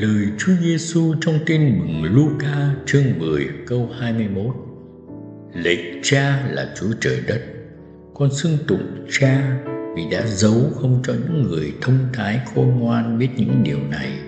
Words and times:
Lời 0.00 0.26
Chúa 0.38 0.52
Giêsu 0.62 1.14
trong 1.20 1.34
tin 1.46 1.78
mừng 1.78 2.14
Luca 2.14 2.74
chương 2.86 3.18
10 3.18 3.48
câu 3.66 3.88
21 3.98 4.44
Lạy 5.54 6.00
cha 6.02 6.46
là 6.50 6.74
Chúa 6.80 6.92
trời 7.00 7.20
đất, 7.26 7.40
Con 8.14 8.30
xưng 8.32 8.58
tụng 8.68 9.06
cha 9.10 9.58
vì 9.96 10.02
đã 10.12 10.26
giấu 10.26 10.54
không 10.74 11.02
cho 11.04 11.12
những 11.12 11.42
người 11.42 11.72
thông 11.80 11.98
thái 12.12 12.40
khôn 12.54 12.78
ngoan 12.78 13.18
biết 13.18 13.28
những 13.36 13.62
điều 13.64 13.78
này, 13.90 14.18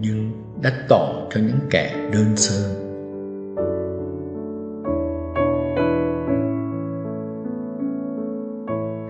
nhưng 0.00 0.32
đã 0.62 0.72
tỏ 0.88 1.28
cho 1.34 1.40
những 1.40 1.60
kẻ 1.70 2.10
đơn 2.12 2.36
sơ. 2.36 2.74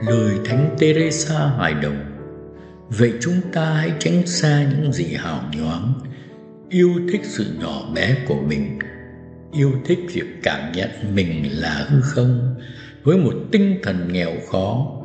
Lời 0.08 0.38
thánh 0.44 0.76
Teresa 0.78 1.46
hài 1.58 1.74
đồng 1.74 2.15
vậy 2.88 3.12
chúng 3.20 3.40
ta 3.52 3.64
hãy 3.64 3.92
tránh 3.98 4.26
xa 4.26 4.66
những 4.70 4.92
gì 4.92 5.14
hào 5.14 5.42
nhoáng. 5.52 5.92
Yêu 6.68 6.90
thích 7.12 7.20
sự 7.24 7.46
nhỏ 7.60 7.90
bé 7.94 8.16
của 8.28 8.40
mình. 8.48 8.78
Yêu 9.52 9.72
thích 9.84 9.98
việc 10.12 10.26
cảm 10.42 10.72
nhận 10.72 10.90
mình 11.14 11.60
là 11.60 11.86
hư 11.88 12.00
không. 12.00 12.54
Với 13.02 13.16
một 13.16 13.34
tinh 13.52 13.78
thần 13.82 14.12
nghèo 14.12 14.32
khó 14.50 14.96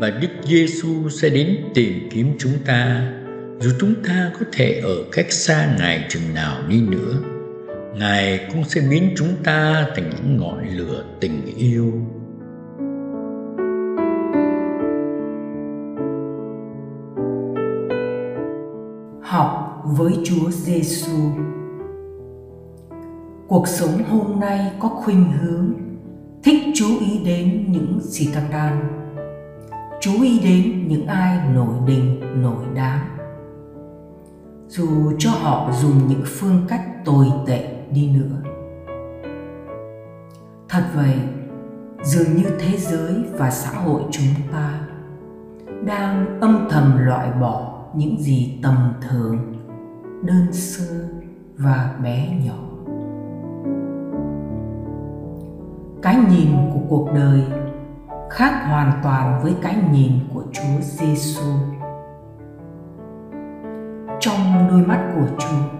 và 0.00 0.10
Đức 0.10 0.28
Giêsu 0.44 1.08
sẽ 1.08 1.28
đến 1.28 1.56
tìm 1.74 2.08
kiếm 2.12 2.36
chúng 2.38 2.52
ta. 2.66 3.12
Dù 3.60 3.70
chúng 3.80 3.94
ta 4.04 4.30
có 4.40 4.46
thể 4.52 4.80
ở 4.84 4.96
cách 5.12 5.32
xa 5.32 5.76
Ngài 5.78 6.06
chừng 6.08 6.34
nào 6.34 6.62
đi 6.68 6.80
nữa, 6.80 7.22
Ngài 7.96 8.40
cũng 8.52 8.64
sẽ 8.64 8.80
biến 8.90 9.14
chúng 9.16 9.34
ta 9.44 9.86
thành 9.96 10.10
những 10.10 10.36
ngọn 10.36 10.76
lửa 10.76 11.04
tình 11.20 11.56
yêu. 11.56 11.92
Với 19.84 20.18
Chúa 20.24 20.50
Giêsu. 20.50 21.16
Cuộc 23.48 23.68
sống 23.68 24.02
hôm 24.10 24.40
nay 24.40 24.72
có 24.80 24.88
khuynh 24.88 25.32
hướng 25.32 25.72
thích 26.42 26.62
chú 26.74 26.86
ý 27.00 27.18
đến 27.24 27.72
những 27.72 28.00
scandal, 28.00 28.78
chú 30.00 30.22
ý 30.22 30.40
đến 30.40 30.88
những 30.88 31.06
ai 31.06 31.48
nổi 31.54 31.74
đình 31.86 32.20
nổi 32.42 32.64
đám. 32.74 33.00
Dù 34.68 35.12
cho 35.18 35.30
họ 35.30 35.72
dùng 35.72 36.08
những 36.08 36.22
phương 36.26 36.66
cách 36.68 37.04
tồi 37.04 37.26
tệ 37.46 37.84
đi 37.90 38.10
nữa. 38.10 38.36
Thật 40.68 40.82
vậy, 40.94 41.14
dường 42.02 42.36
như 42.36 42.44
thế 42.58 42.76
giới 42.76 43.14
và 43.32 43.50
xã 43.50 43.70
hội 43.70 44.02
chúng 44.10 44.52
ta 44.52 44.80
đang 45.84 46.40
âm 46.40 46.68
thầm 46.70 46.96
loại 47.06 47.32
bỏ 47.40 47.84
những 47.94 48.22
gì 48.22 48.58
tầm 48.62 48.92
thường 49.08 49.51
đơn 50.22 50.52
sơ 50.52 51.08
và 51.56 51.94
bé 52.02 52.28
nhỏ 52.44 52.72
cái 56.02 56.16
nhìn 56.30 56.48
của 56.74 56.80
cuộc 56.88 57.08
đời 57.14 57.42
khác 58.30 58.66
hoàn 58.68 58.92
toàn 59.02 59.40
với 59.42 59.54
cái 59.62 59.76
nhìn 59.92 60.12
của 60.34 60.42
Chúa 60.52 60.80
Giêsu. 60.80 61.52
Trong 64.20 64.68
đôi 64.70 64.82
mắt 64.82 65.12
của 65.14 65.26
Chúa, 65.38 65.78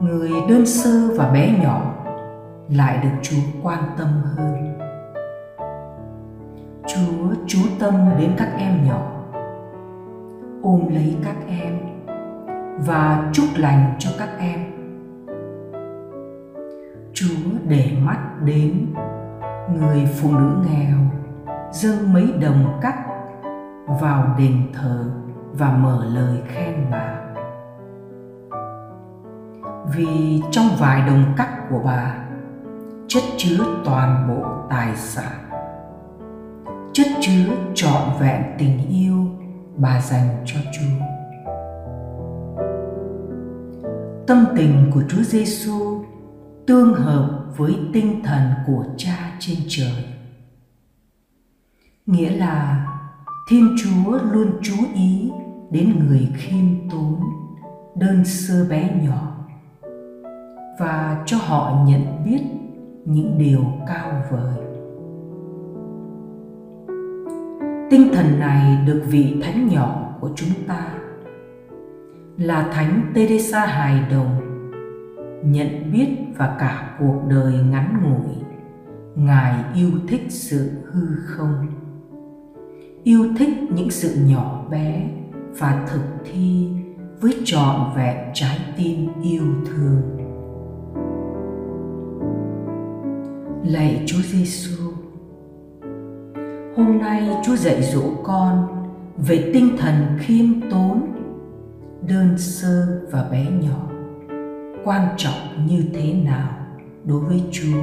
người 0.00 0.30
đơn 0.48 0.66
sơ 0.66 1.10
và 1.16 1.30
bé 1.30 1.58
nhỏ 1.62 1.94
lại 2.68 2.98
được 3.02 3.18
Chúa 3.22 3.60
quan 3.62 3.82
tâm 3.98 4.08
hơn. 4.08 4.78
Chúa 6.86 7.34
chú 7.46 7.58
tâm 7.80 7.94
đến 8.18 8.32
các 8.38 8.48
em 8.58 8.84
nhỏ 8.84 9.12
ôm 10.62 10.88
lấy 10.88 11.16
các 11.24 11.36
em 11.48 11.85
và 12.78 13.30
chúc 13.32 13.44
lành 13.56 13.94
cho 13.98 14.10
các 14.18 14.28
em. 14.38 14.60
Chúa 17.12 17.58
để 17.68 17.92
mắt 18.02 18.18
đến, 18.44 18.86
người 19.74 20.06
phụ 20.06 20.32
nữ 20.32 20.56
nghèo, 20.70 20.96
dâng 21.72 22.12
mấy 22.12 22.32
đồng 22.40 22.78
cắt 22.82 22.94
vào 24.00 24.34
đền 24.38 24.62
thờ 24.74 25.04
và 25.52 25.70
mở 25.70 26.04
lời 26.14 26.42
khen 26.46 26.74
bà. 26.90 27.14
Vì 29.94 30.42
trong 30.50 30.66
vài 30.78 31.02
đồng 31.06 31.24
cắt 31.36 31.48
của 31.70 31.80
bà, 31.84 32.14
chất 33.08 33.22
chứa 33.36 33.64
toàn 33.84 34.28
bộ 34.28 34.44
tài 34.70 34.96
sản. 34.96 35.32
Chất 36.92 37.06
chứa 37.20 37.46
trọn 37.74 38.02
vẹn 38.20 38.42
tình 38.58 38.88
yêu 38.88 39.26
bà 39.76 40.00
dành 40.00 40.28
cho 40.44 40.60
Chúa. 40.72 41.15
Tâm 44.26 44.44
tình 44.56 44.90
của 44.94 45.02
Chúa 45.08 45.22
Giêsu 45.22 46.04
tương 46.66 46.94
hợp 46.94 47.44
với 47.56 47.74
tinh 47.92 48.22
thần 48.24 48.42
của 48.66 48.84
Cha 48.96 49.36
trên 49.38 49.56
trời. 49.68 50.04
Nghĩa 52.06 52.30
là 52.30 52.86
Thiên 53.50 53.76
Chúa 53.82 54.18
luôn 54.32 54.50
chú 54.62 54.74
ý 54.94 55.30
đến 55.70 55.98
người 55.98 56.28
khiêm 56.36 56.90
tốn, 56.90 57.20
đơn 57.96 58.24
sơ 58.24 58.66
bé 58.70 59.00
nhỏ 59.02 59.36
và 60.78 61.22
cho 61.26 61.36
họ 61.36 61.84
nhận 61.86 62.24
biết 62.24 62.40
những 63.04 63.38
điều 63.38 63.64
cao 63.86 64.22
vời. 64.30 64.66
tinh 67.90 68.10
thần 68.14 68.40
này 68.40 68.86
được 68.86 69.02
vị 69.06 69.36
thánh 69.42 69.68
nhỏ 69.68 70.14
của 70.20 70.30
chúng 70.36 70.48
ta 70.68 70.94
là 72.38 72.68
thánh 72.72 73.12
Teresa 73.14 73.66
hài 73.66 74.10
đồng 74.10 74.40
nhận 75.44 75.92
biết 75.92 76.08
và 76.36 76.56
cả 76.58 76.96
cuộc 76.98 77.22
đời 77.28 77.52
ngắn 77.70 78.02
ngủi. 78.02 78.34
Ngài 79.14 79.64
yêu 79.74 79.90
thích 80.08 80.26
sự 80.28 80.70
hư 80.92 81.06
không 81.26 81.66
yêu 83.06 83.26
thích 83.38 83.58
những 83.70 83.90
sự 83.90 84.16
nhỏ 84.26 84.64
bé 84.70 85.10
và 85.58 85.86
thực 85.88 86.02
thi 86.24 86.68
với 87.20 87.34
trọn 87.44 87.90
vẹn 87.96 88.16
trái 88.34 88.58
tim 88.76 89.08
yêu 89.22 89.44
thương. 89.66 90.02
Lạy 93.64 94.02
chúa 94.06 94.22
giêsu 94.22 94.92
Hôm 96.76 96.98
nay 96.98 97.28
Chúa 97.44 97.56
dạy 97.56 97.82
dỗ 97.82 98.02
con 98.24 98.66
về 99.16 99.50
tinh 99.54 99.76
thần 99.78 99.94
khiêm 100.18 100.70
tốn, 100.70 101.15
đơn 102.02 102.38
sơ 102.38 103.02
và 103.10 103.28
bé 103.32 103.46
nhỏ, 103.50 103.90
quan 104.84 105.08
trọng 105.16 105.66
như 105.66 105.84
thế 105.94 106.12
nào 106.12 106.48
đối 107.04 107.20
với 107.20 107.42
Chúa 107.50 107.82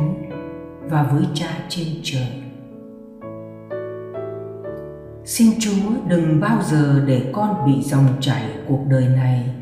và 0.89 1.03
với 1.03 1.23
Cha 1.33 1.47
trên 1.69 1.87
trời. 2.03 2.27
Xin 5.25 5.51
Chúa 5.59 5.91
đừng 6.07 6.39
bao 6.39 6.61
giờ 6.61 7.03
để 7.07 7.31
con 7.33 7.65
bị 7.65 7.81
dòng 7.81 8.07
chảy 8.19 8.43
cuộc 8.67 8.85
đời 8.89 9.07
này 9.07 9.55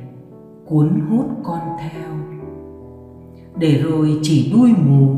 cuốn 0.66 1.02
hút 1.10 1.26
con 1.44 1.60
theo. 1.80 2.10
Để 3.56 3.82
rồi 3.84 4.20
chỉ 4.22 4.52
đuôi 4.54 4.74
mù 4.78 5.16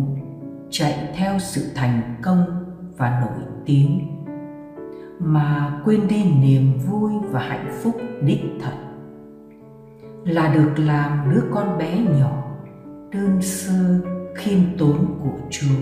chạy 0.69 1.09
theo 1.15 1.39
sự 1.39 1.61
thành 1.75 2.15
công 2.23 2.45
và 2.97 3.19
nổi 3.21 3.45
tiếng. 3.65 3.99
Mà 5.19 5.81
quên 5.85 6.07
đi 6.07 6.23
niềm 6.23 6.79
vui 6.89 7.11
và 7.31 7.39
hạnh 7.39 7.71
phúc 7.83 7.95
đích 8.21 8.41
thật 8.61 8.82
là 10.25 10.53
được 10.53 10.71
làm 10.77 11.29
đứa 11.31 11.43
con 11.53 11.77
bé 11.77 11.99
nhỏ 12.19 12.43
đơn 13.11 13.41
sơ 13.41 13.99
khiêm 14.35 14.59
tốn 14.77 15.05
của 15.23 15.37
Chúa. 15.49 15.75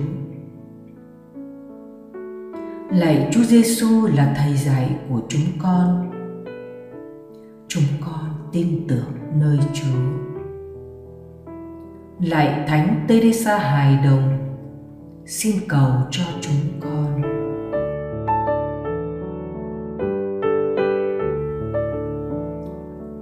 Lạy 2.90 3.30
Chúa 3.32 3.44
Giêsu 3.44 4.08
là 4.16 4.34
thầy 4.38 4.54
dạy 4.54 4.96
của 5.10 5.22
chúng 5.30 5.42
con. 5.64 6.12
Chúng 7.68 7.84
con 8.06 8.50
tin 8.52 8.88
tưởng 8.88 9.14
nơi 9.40 9.60
Chúa. 9.74 10.00
Lạy 12.20 12.66
Thánh 12.68 13.06
Teresa 13.08 13.58
hài 13.58 14.06
đồng, 14.06 14.38
xin 15.26 15.56
cầu 15.68 15.92
cho 16.12 16.24
chúng 16.42 16.80
con. 16.80 17.22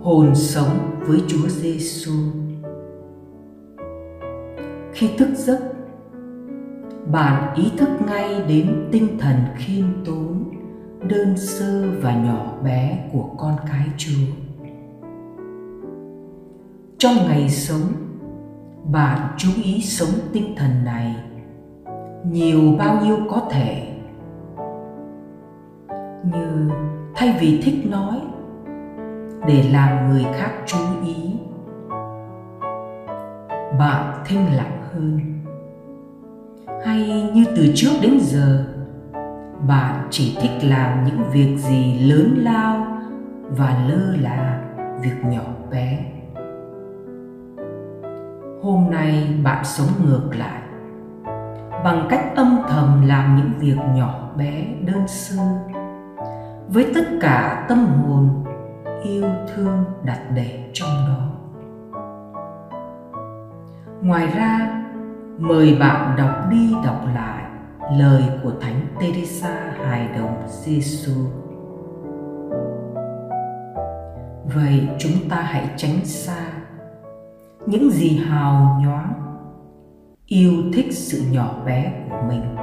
hồn 0.01 0.35
sống 0.35 0.88
với 1.09 1.21
Chúa 1.27 1.47
Giêsu. 1.47 2.11
Khi 4.93 5.09
thức 5.17 5.29
giấc, 5.33 5.59
bạn 7.11 7.55
ý 7.55 7.71
thức 7.77 7.89
ngay 8.07 8.43
đến 8.47 8.89
tinh 8.91 9.17
thần 9.19 9.35
khiêm 9.57 9.85
tốn, 10.05 10.43
đơn 11.09 11.37
sơ 11.37 11.83
và 12.01 12.15
nhỏ 12.15 12.53
bé 12.63 13.09
của 13.13 13.29
con 13.37 13.55
cái 13.71 13.87
Chúa. 13.97 14.33
Trong 16.97 17.15
ngày 17.15 17.49
sống, 17.49 17.91
bạn 18.91 19.35
chú 19.37 19.49
ý 19.63 19.81
sống 19.81 20.19
tinh 20.33 20.55
thần 20.57 20.85
này 20.85 21.15
nhiều 22.31 22.61
bao 22.77 23.05
nhiêu 23.05 23.17
có 23.29 23.41
thể 23.51 23.93
như 26.23 26.69
thay 27.15 27.37
vì 27.39 27.61
thích 27.61 27.85
nói 27.85 28.21
để 29.49 29.63
làm 29.71 30.09
người 30.09 30.25
khác 30.33 30.51
chú 30.65 30.77
ý. 31.05 31.15
Bạn 33.79 34.23
thinh 34.25 34.55
lặng 34.55 34.81
hơn. 34.93 35.19
Hay 36.85 37.31
như 37.33 37.45
từ 37.55 37.71
trước 37.75 37.91
đến 38.01 38.19
giờ, 38.19 38.65
bạn 39.67 40.07
chỉ 40.09 40.37
thích 40.41 40.69
làm 40.69 41.05
những 41.05 41.23
việc 41.31 41.57
gì 41.57 41.99
lớn 41.99 42.33
lao 42.37 42.85
và 43.49 43.85
lơ 43.87 44.15
là 44.15 44.61
việc 45.01 45.25
nhỏ 45.25 45.43
bé. 45.71 46.05
Hôm 48.63 48.91
nay 48.91 49.27
bạn 49.43 49.65
sống 49.65 49.89
ngược 50.05 50.29
lại, 50.35 50.61
bằng 51.83 52.07
cách 52.09 52.25
âm 52.35 52.59
thầm 52.69 53.07
làm 53.07 53.35
những 53.35 53.51
việc 53.59 53.77
nhỏ 53.95 54.29
bé, 54.37 54.65
đơn 54.85 55.07
sơ. 55.07 55.43
Với 56.67 56.91
tất 56.95 57.05
cả 57.21 57.65
tâm 57.69 57.85
hồn 57.85 58.43
yêu 59.03 59.25
thương 59.55 59.83
đặt 60.03 60.19
để 60.33 60.69
trong 60.73 60.89
đó. 60.89 61.31
Ngoài 64.01 64.27
ra, 64.27 64.83
mời 65.37 65.77
bạn 65.79 66.15
đọc 66.17 66.49
đi 66.49 66.75
đọc 66.85 67.01
lại 67.15 67.43
lời 67.97 68.23
của 68.43 68.51
thánh 68.61 68.81
teresa 68.99 69.73
hài 69.77 70.07
đồng 70.17 70.47
giêsu 70.47 71.13
vậy 74.55 74.87
chúng 74.99 75.29
ta 75.29 75.35
hãy 75.35 75.69
tránh 75.77 76.05
xa 76.05 76.51
những 77.65 77.89
gì 77.89 78.17
hào 78.17 78.79
nhoáng, 78.81 79.13
yêu 80.25 80.53
thích 80.73 80.87
sự 80.91 81.23
nhỏ 81.31 81.53
bé 81.65 81.93
của 82.09 82.21
mình, 82.27 82.55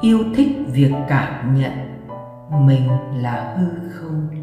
yêu 0.00 0.18
thích 0.36 0.48
việc 0.72 0.92
cảm 1.08 1.54
nhận 1.54 1.72
mình 2.66 2.88
là 3.22 3.56
hư 3.56 3.90
không 3.90 4.37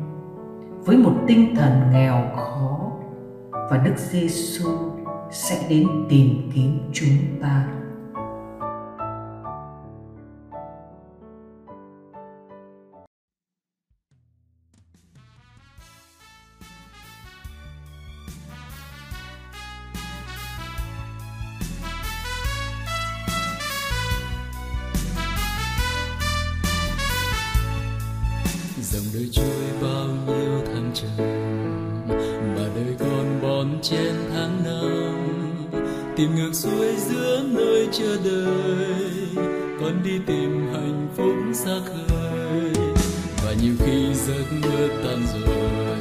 với 0.85 0.97
một 0.97 1.13
tinh 1.27 1.55
thần 1.55 1.71
nghèo 1.93 2.31
khó, 2.35 2.91
và 3.51 3.77
Đức 3.85 3.93
Giêsu 3.97 4.69
sẽ 5.31 5.65
đến 5.69 5.87
tìm 6.09 6.51
kiếm 6.55 6.79
chúng 6.93 7.41
ta. 7.41 7.67
Trên 33.89 34.15
tháng 34.33 34.63
năm. 34.63 35.15
Tìm 36.15 36.35
ngược 36.35 36.53
xuôi 36.53 36.95
giữa 36.97 37.43
nơi 37.45 37.87
chờ 37.91 38.17
đợi 38.23 39.45
con 39.81 40.03
đi 40.03 40.19
tìm 40.27 40.67
hạnh 40.73 41.07
phúc 41.17 41.35
xa 41.53 41.79
khơi. 41.85 42.71
Và 43.45 43.53
nhiều 43.61 43.73
khi 43.79 44.13
giấc 44.13 44.45
mơ 44.61 44.87
tan 45.03 45.21
rồi, 45.33 45.97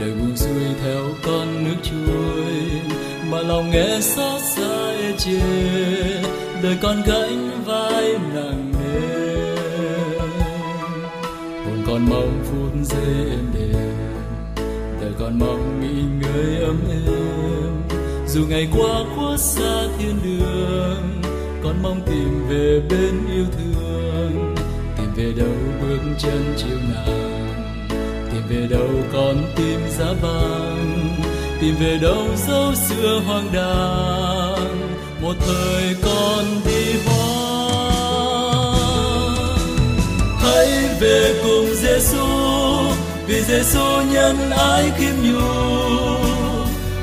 đời 0.00 0.12
buông 0.20 0.36
xuôi 0.36 0.64
theo 0.84 1.02
con 1.26 1.64
nước 1.64 1.76
trôi 1.82 2.44
mà 3.30 3.40
lòng 3.40 3.70
nghe 3.70 4.00
xót 4.00 4.40
xa 4.42 4.90
e 5.00 5.12
chê 5.18 5.40
đời 6.62 6.76
con 6.82 7.02
gánh 7.06 7.50
vai 7.64 8.14
nặng 8.34 8.72
nề. 8.72 9.56
Hồn 11.64 11.82
còn 11.86 12.06
mong 12.10 12.44
phút 12.44 12.72
giây 12.84 13.30
êm 13.30 13.46
đềm 13.54 14.01
còn 15.22 15.38
mong 15.38 15.80
nghĩ 15.80 16.02
người 16.20 16.56
ấm 16.56 16.80
êm 16.90 17.98
dù 18.28 18.40
ngày 18.48 18.68
qua 18.76 19.04
khuất 19.14 19.40
xa 19.40 19.82
thiên 19.98 20.18
đường 20.24 21.22
con 21.64 21.82
mong 21.82 22.00
tìm 22.06 22.48
về 22.48 22.80
bên 22.90 23.26
yêu 23.34 23.44
thương. 23.56 24.54
Tìm 24.96 25.12
về 25.16 25.32
đâu 25.36 25.56
bước 25.80 25.98
chân 26.18 26.54
chiều 26.56 26.78
nàng 26.94 27.88
tìm 28.32 28.42
về 28.48 28.66
đâu 28.70 28.88
con 29.12 29.36
tim 29.56 29.80
giá 29.98 30.06
băng 30.22 31.16
tìm 31.60 31.74
về 31.80 31.98
đâu 32.02 32.26
dấu 32.48 32.74
xưa 32.74 33.20
hoang 33.26 33.48
đàng, 33.52 34.90
một 35.22 35.34
thời 35.46 35.96
con 36.02 36.44
đi 36.66 36.91
Giêsu 43.52 44.02
nhân 44.12 44.50
ái 44.50 44.90
khiêm 44.98 45.14
nhu 45.22 45.40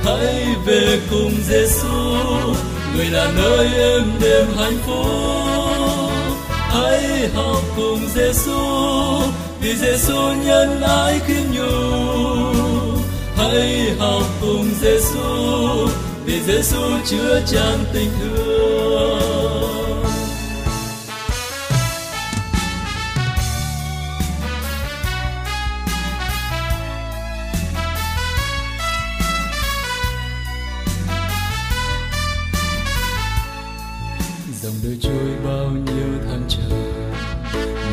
hãy 0.03 0.45
về 0.65 0.99
cùng 1.11 1.33
Giêsu 1.49 1.87
người 2.95 3.05
là 3.05 3.31
nơi 3.37 3.67
êm 3.75 4.03
đềm 4.21 4.45
hạnh 4.57 4.77
phúc. 4.85 6.11
Hãy 6.49 7.29
học 7.33 7.61
cùng 7.75 7.99
Giêsu 8.15 8.59
vì 9.61 9.75
Giêsu 9.75 10.33
nhân 10.45 10.81
ái 10.81 11.19
khiêm 11.27 11.43
nhu 11.51 11.71
hãy 13.35 13.91
học 13.99 14.23
cùng 14.41 14.69
Giêsu 14.81 15.87
vì 16.25 16.41
Giêsu 16.47 16.81
chứa 17.05 17.41
tràn 17.47 17.77
tình 17.93 18.09
thương. 18.21 19.78
Dòng 34.69 34.79
đời 34.83 34.97
trôi 35.01 35.35
bao 35.45 35.69
nhiêu 35.69 36.07
tháng 36.29 36.43
trời, 36.47 36.79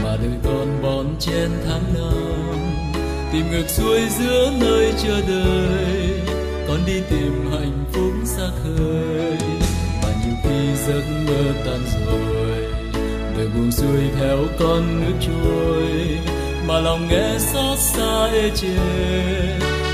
mà 0.04 0.16
đời 0.16 0.30
con 0.44 0.82
bón 0.82 1.06
chen 1.20 1.50
tháng 1.66 1.82
năm 1.94 2.92
tìm 3.32 3.50
ngược 3.50 3.68
xuôi 3.68 4.00
giữa 4.18 4.50
nơi 4.60 4.92
chờ 5.02 5.20
đợi, 5.20 6.20
con 6.68 6.78
đi 6.86 7.00
tìm 7.10 7.50
hạnh 7.52 7.84
phúc 7.92 8.12
xa 8.24 8.48
khơi. 8.62 9.36
Và 10.02 10.14
nhiều 10.24 10.34
khi 10.42 10.76
giấc 10.86 11.02
mơ 11.26 11.52
tan 11.66 11.80
rồi, 12.06 12.64
đời 13.36 13.48
buông 13.54 13.72
xuôi 13.72 14.00
theo 14.20 14.38
con 14.58 15.00
nước 15.00 15.16
trôi. 15.26 16.18
Mà 16.66 16.80
lòng 16.80 17.08
nghe 17.08 17.38
xót 17.38 17.78
xa 17.78 18.28
ê 18.32 18.50
chề, 18.54 18.76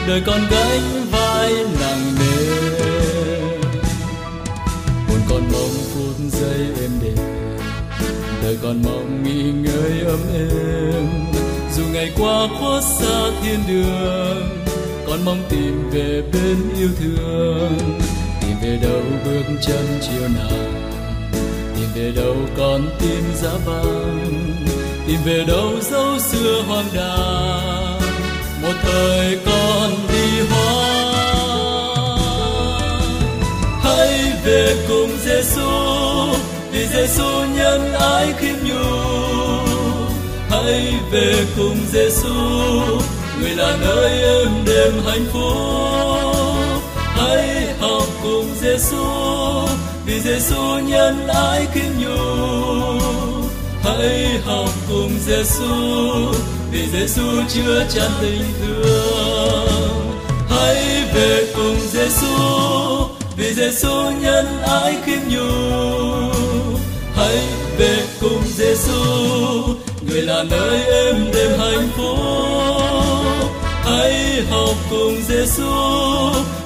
đời 0.08 0.22
con 0.26 0.40
gánh 0.50 1.06
vai 1.12 1.52
nặng 1.80 2.14
nề. 2.18 2.72
Còn 5.28 5.42
mong 5.52 5.81
phút 6.02 6.16
giây 6.40 6.66
êm 6.80 6.90
đềm. 7.02 7.16
Đời 8.42 8.58
còn 8.62 8.82
mong 8.82 9.22
nghỉ 9.22 9.52
ngơi 9.52 10.00
ấm 10.06 10.20
êm. 10.34 11.08
Dù 11.76 11.82
ngày 11.92 12.12
qua 12.18 12.48
khuất 12.58 12.84
xa 12.84 13.30
thiên 13.42 13.58
đường 13.68 14.48
con 15.06 15.24
mong 15.24 15.42
tìm 15.48 15.90
về 15.90 16.22
bên 16.32 16.56
yêu 16.78 16.88
thương. 17.00 18.00
Tìm 18.40 18.56
về 18.62 18.78
đâu 18.82 19.02
bước 19.24 19.42
chân 19.62 20.00
chiều 20.00 20.28
nào, 20.28 20.58
tìm 21.76 21.88
về 21.94 22.12
đâu 22.16 22.36
con 22.56 22.80
tim 22.98 23.24
giá 23.42 23.50
băng 23.66 24.32
tìm 25.06 25.18
về 25.24 25.44
đâu 25.48 25.72
dấu 25.80 26.18
xưa 26.18 26.62
hoang 26.66 26.86
đàng, 26.94 28.00
một 28.62 28.74
thời 28.82 29.38
con 29.46 29.90
đi 30.12 30.40
hoang 30.50 31.12
hãy 33.82 34.32
về 34.44 34.84
cùng 34.88 35.10
Giêsu 35.24 35.91
vì 36.82 36.88
Giêsu 36.88 37.44
nhân 37.54 37.92
ái 37.92 38.34
khiêm 38.38 38.56
nhu 38.64 38.84
hãy 40.50 40.94
về 41.12 41.34
cùng 41.56 41.76
Giêsu 41.92 42.34
người 43.40 43.50
là 43.56 43.76
nơi 43.80 44.22
êm 44.22 44.48
đềm 44.66 44.92
hạnh 45.06 45.26
phúc. 45.32 46.82
Hãy 46.94 47.74
học 47.80 48.06
cùng 48.22 48.46
Giêsu 48.60 49.04
vì 50.06 50.20
Giêsu 50.20 50.78
nhân 50.78 51.26
ái 51.28 51.66
khiêm 51.74 51.92
nhu 51.98 52.20
hãy 53.82 54.40
học 54.44 54.68
cùng 54.88 55.10
Giêsu 55.26 55.74
vì 56.72 56.86
Giêsu 56.92 57.22
chứa 57.48 57.86
chan 57.94 58.10
tình 58.20 58.44
thương. 58.60 60.12
Hãy 60.50 61.04
về 61.14 61.52
cùng 61.56 61.76
Giêsu 61.92 62.26
vì 63.36 63.54
Giêsu 63.54 64.10
nhân 64.20 64.46
ái 64.62 64.96
khiêm 65.04 65.20
nhường 65.28 66.31
hãy 67.32 67.46
về 67.78 67.98
cùng 68.20 68.42
Giêsu 68.56 68.92
người 70.08 70.22
là 70.22 70.44
nơi 70.50 70.84
êm 70.84 71.16
đêm 71.34 71.50
hạnh 71.58 71.88
phúc. 71.96 73.50
Hãy 73.84 74.42
học 74.50 74.74
cùng 74.90 75.16
Giêsu 75.28 75.64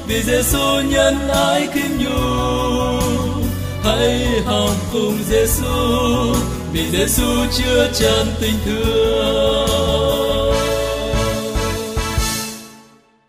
vì 0.07 0.23
Giêsu 0.23 0.81
nhân 0.89 1.29
ái 1.29 1.69
khiêm 1.75 1.91
nhu. 1.99 3.01
Hãy 3.83 4.27
học 4.45 4.71
cùng 4.93 5.19
Giêsu 5.31 5.65
vì 6.73 6.91
Giêsu 6.93 7.27
chưa 7.59 7.91
tràn 7.95 8.27
tình 8.41 8.55
thương. 8.65 10.76